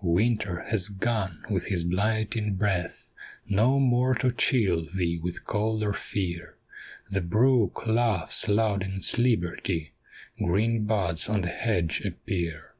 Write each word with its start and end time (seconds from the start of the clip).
Winter 0.00 0.62
has 0.70 0.88
gone 0.88 1.44
with 1.50 1.66
his 1.66 1.84
blighting 1.84 2.54
breath, 2.54 3.10
No 3.46 3.78
more 3.78 4.14
to 4.14 4.32
chill 4.32 4.82
thee 4.86 5.20
with 5.22 5.44
cold 5.44 5.84
or 5.84 5.92
fear, 5.92 6.56
The 7.10 7.20
brook 7.20 7.86
laughs 7.86 8.48
loud 8.48 8.82
in 8.82 8.92
its 8.92 9.18
liberty, 9.18 9.92
Green 10.42 10.86
buds 10.86 11.28
on 11.28 11.42
the 11.42 11.48
hedge 11.48 12.00
appear. 12.00 12.72